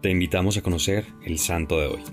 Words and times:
Te 0.00 0.10
invitamos 0.10 0.56
a 0.56 0.62
conocer 0.62 1.06
el 1.24 1.40
santo 1.40 1.80
de 1.80 1.88
hoy. 1.88 2.04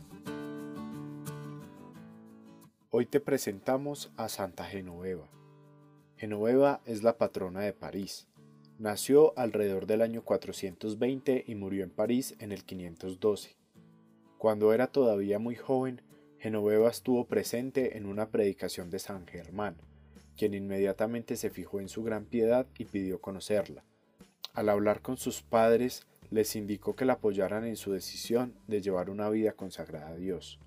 Hoy 2.89 3.05
te 3.05 3.20
presentamos 3.20 4.11
a 4.18 4.27
Santa 4.27 4.63
Genoveva. 4.65 5.29
Genoveva 6.18 6.82
es 6.86 7.04
la 7.04 7.20
patrona 7.20 7.59
de 7.59 7.73
París. 7.73 8.27
Nació 8.79 9.38
alrededor 9.38 9.86
del 9.86 10.02
año 10.02 10.23
420 10.23 11.43
y 11.45 11.54
murió 11.54 11.84
en 11.84 11.91
París 11.91 12.34
en 12.39 12.52
el 12.52 12.63
512. 12.63 13.55
Cuando 14.39 14.73
era 14.73 14.88
todavía 14.88 15.38
muy 15.38 15.54
joven, 15.54 16.02
Genoveva 16.39 16.89
estuvo 16.89 17.27
presente 17.27 17.99
en 17.99 18.07
una 18.07 18.31
predicación 18.31 18.89
de 18.89 18.97
San 18.97 19.27
Germán, 19.27 19.77
quien 20.36 20.55
inmediatamente 20.55 21.36
se 21.36 21.52
fijó 21.52 21.79
en 21.79 21.89
su 21.89 22.02
gran 22.02 22.25
piedad 22.25 22.65
y 22.79 22.86
pidió 22.86 23.21
conocerla. 23.21 23.83
Al 24.55 24.70
hablar 24.70 25.04
con 25.04 25.17
sus 25.17 25.43
padres, 25.43 26.07
les 26.32 26.55
indicó 26.55 26.96
que 26.96 27.05
la 27.05 27.14
apoyaran 27.14 27.65
en 27.65 27.75
su 27.75 27.92
decisión 27.92 28.54
de 28.68 28.82
llevar 28.82 29.10
una 29.10 29.29
vida 29.29 29.54
consagrada 29.54 30.10
a 30.10 30.16
Dios. 30.16 30.60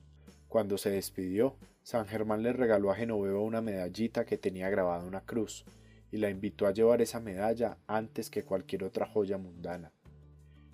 Cuando 0.49 0.79
se 0.79 0.91
despidió, 0.91 1.57
San 1.83 2.07
Germán 2.07 2.43
le 2.43 2.53
regaló 2.53 2.91
a 2.91 2.95
Genoveva 2.95 3.41
una 3.41 3.61
medallita 3.61 4.25
que 4.25 4.39
tenía 4.39 4.71
grabada 4.71 5.05
una 5.05 5.21
cruz, 5.21 5.65
y 6.11 6.17
la 6.17 6.31
invitó 6.31 6.67
a 6.67 6.73
llevar 6.73 7.03
esa 7.03 7.21
medalla 7.21 7.77
antes 7.87 8.31
que 8.31 8.45
cualquier 8.45 8.85
otra 8.85 9.07
joya 9.07 9.37
mundana. 9.37 9.93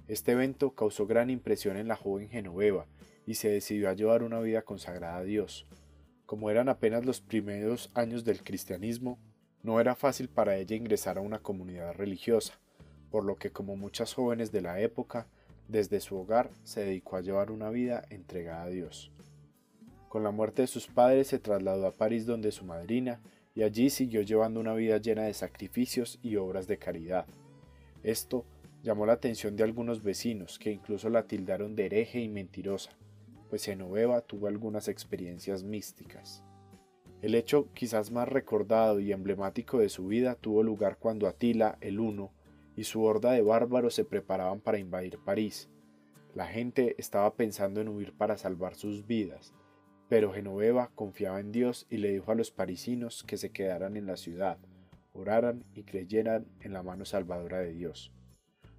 Este 0.06 0.33
evento 0.33 0.75
causó 0.75 1.06
gran 1.06 1.30
impresión 1.30 1.77
en 1.77 1.89
la 1.89 1.97
joven 1.97 2.28
Genoveva, 2.28 2.87
y 3.27 3.34
se 3.34 3.48
decidió 3.48 3.89
a 3.89 3.95
llevar 3.95 4.23
una 4.23 4.41
vida 4.41 4.62
consagrada 4.62 5.16
a 5.16 5.25
Dios. 5.25 5.66
Como 6.27 6.51
eran 6.51 6.69
apenas 6.69 7.05
los 7.05 7.20
primeros 7.20 7.91
años 7.95 8.25
del 8.25 8.42
cristianismo, 8.42 9.19
no 9.62 9.80
era 9.80 9.95
fácil 9.95 10.28
para 10.28 10.56
ella 10.56 10.77
ingresar 10.77 11.19
a 11.19 11.23
una 11.23 11.39
comunidad 11.39 11.95
religiosa, 11.95 12.61
por 13.14 13.24
lo 13.24 13.36
que 13.36 13.52
como 13.52 13.77
muchas 13.77 14.12
jóvenes 14.12 14.50
de 14.50 14.60
la 14.60 14.80
época, 14.80 15.28
desde 15.68 16.00
su 16.00 16.16
hogar 16.16 16.50
se 16.64 16.80
dedicó 16.80 17.14
a 17.14 17.20
llevar 17.20 17.52
una 17.52 17.70
vida 17.70 18.05
entregada 18.11 18.64
a 18.64 18.69
Dios. 18.69 19.12
Con 20.08 20.25
la 20.25 20.33
muerte 20.33 20.62
de 20.62 20.66
sus 20.66 20.89
padres 20.89 21.28
se 21.28 21.39
trasladó 21.39 21.86
a 21.86 21.92
París 21.92 22.27
donde 22.27 22.50
su 22.50 22.64
madrina 22.64 23.20
y 23.55 23.62
allí 23.62 23.89
siguió 23.89 24.22
llevando 24.22 24.58
una 24.58 24.74
vida 24.74 24.98
llena 24.98 25.22
de 25.22 25.33
sacrificios 25.33 26.19
y 26.24 26.34
obras 26.34 26.66
de 26.66 26.78
caridad. 26.78 27.24
Esto 28.02 28.44
llamó 28.83 29.06
la 29.06 29.12
atención 29.12 29.55
de 29.55 29.62
algunos 29.62 30.02
vecinos 30.02 30.58
que 30.58 30.72
incluso 30.72 31.08
la 31.08 31.28
tildaron 31.28 31.77
de 31.77 31.86
hereje 31.86 32.19
y 32.19 32.28
mentirosa, 32.28 32.98
pues 33.48 33.64
Genoveva 33.64 34.22
tuvo 34.22 34.48
algunas 34.48 34.89
experiencias 34.89 35.62
místicas. 35.62 36.42
El 37.22 37.36
hecho 37.36 37.69
quizás 37.74 38.11
más 38.11 38.28
recordado 38.28 38.98
y 38.98 39.12
emblemático 39.12 39.78
de 39.78 39.89
su 39.89 40.08
vida 40.08 40.34
tuvo 40.34 40.64
lugar 40.64 40.96
cuando 40.98 41.28
Atila 41.28 41.78
el 41.80 42.00
Uno 42.00 42.33
y 42.77 42.84
su 42.84 43.03
horda 43.03 43.33
de 43.33 43.42
bárbaros 43.42 43.94
se 43.94 44.05
preparaban 44.05 44.61
para 44.61 44.78
invadir 44.78 45.19
París. 45.25 45.69
La 46.34 46.47
gente 46.47 46.94
estaba 46.98 47.34
pensando 47.34 47.80
en 47.80 47.89
huir 47.89 48.12
para 48.12 48.36
salvar 48.36 48.75
sus 48.75 49.06
vidas, 49.06 49.55
pero 50.08 50.33
Genoveva 50.33 50.91
confiaba 50.95 51.41
en 51.41 51.52
Dios 51.52 51.86
y 51.91 51.98
le 51.98 52.12
dijo 52.12 52.33
a 52.33 52.34
los 52.34 52.50
parisinos 52.50 53.22
que 53.22 53.36
se 53.36 53.50
quedaran 53.50 53.97
en 53.97 54.06
la 54.06 54.17
ciudad, 54.17 54.58
oraran 55.12 55.64
y 55.75 55.84
creyeran 55.84 56.47
en 56.61 56.72
la 56.72 56.83
mano 56.83 57.05
salvadora 57.05 57.58
de 57.58 57.72
Dios. 57.72 58.12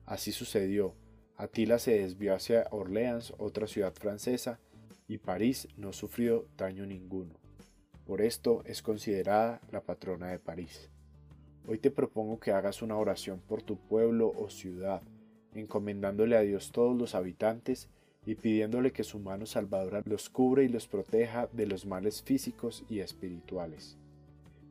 Así 0.05 0.31
sucedió. 0.31 0.95
Atila 1.37 1.79
se 1.79 1.99
desvió 1.99 2.35
hacia 2.35 2.67
Orleans, 2.71 3.33
otra 3.37 3.67
ciudad 3.67 3.93
francesa, 3.93 4.59
y 5.07 5.17
París 5.17 5.67
no 5.77 5.93
sufrió 5.93 6.47
daño 6.57 6.85
ninguno. 6.85 7.33
Por 8.05 8.21
esto 8.21 8.63
es 8.65 8.81
considerada 8.81 9.59
la 9.71 9.81
patrona 9.81 10.27
de 10.27 10.39
París. 10.39 10.89
Hoy 11.67 11.79
te 11.79 11.89
propongo 11.89 12.39
que 12.39 12.51
hagas 12.51 12.83
una 12.83 12.95
oración 12.95 13.39
por 13.39 13.63
tu 13.63 13.77
pueblo 13.77 14.31
o 14.37 14.51
ciudad, 14.51 15.01
encomendándole 15.55 16.37
a 16.37 16.41
Dios 16.41 16.71
todos 16.71 16.95
los 16.95 17.15
habitantes 17.15 17.89
y 18.23 18.35
pidiéndole 18.35 18.91
que 18.91 19.03
su 19.03 19.17
mano 19.17 19.47
salvadora 19.47 20.03
los 20.05 20.29
cubre 20.29 20.63
y 20.63 20.67
los 20.67 20.87
proteja 20.87 21.49
de 21.53 21.65
los 21.65 21.87
males 21.87 22.21
físicos 22.21 22.85
y 22.87 22.99
espirituales. 22.99 23.97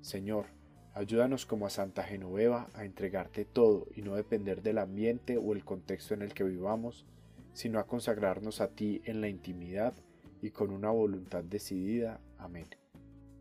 Señor, 0.02 0.46
ayúdanos 0.94 1.46
como 1.46 1.66
a 1.66 1.70
Santa 1.70 2.04
Genoveva 2.04 2.68
a 2.74 2.84
entregarte 2.84 3.44
todo 3.44 3.88
y 3.96 4.02
no 4.02 4.14
depender 4.14 4.62
del 4.62 4.78
ambiente 4.78 5.36
o 5.36 5.52
el 5.52 5.64
contexto 5.64 6.14
en 6.14 6.22
el 6.22 6.32
que 6.32 6.44
vivamos, 6.44 7.06
sino 7.54 7.80
a 7.80 7.88
consagrarnos 7.88 8.60
a 8.60 8.68
ti 8.68 9.02
en 9.04 9.20
la 9.20 9.28
intimidad 9.28 9.94
y 10.42 10.50
con 10.50 10.70
una 10.70 10.90
voluntad 10.90 11.42
decidida. 11.42 12.20
Amén. 12.38 12.66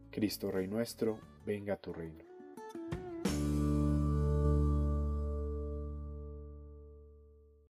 Cristo 0.10 0.50
Rey 0.50 0.68
nuestro, 0.68 1.20
venga 1.46 1.76
a 1.76 1.78
tu 1.78 1.94
reino. 1.94 2.33